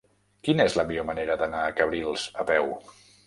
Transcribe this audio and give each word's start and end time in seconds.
Quina 0.47 0.65
és 0.69 0.77
la 0.79 0.85
millor 0.91 1.05
manera 1.09 1.37
d'anar 1.43 1.61
a 1.65 1.75
Cabrils 1.81 2.25
a 2.45 2.49
peu? 2.53 2.73